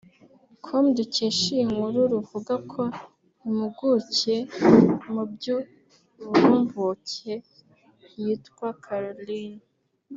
com 0.65 0.85
dukesha 0.97 1.45
iyi 1.53 1.65
nkuru 1.71 1.99
ruvuga 2.13 2.53
ko 2.71 2.81
impuguke 3.47 4.35
mu 5.13 5.23
by’uburumbuke 5.31 7.33
yitwa 8.21 8.67
Carolyn 8.83 9.53